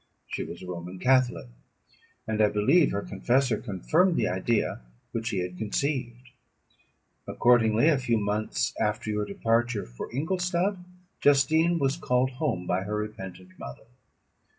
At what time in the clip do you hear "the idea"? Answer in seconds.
4.15-4.81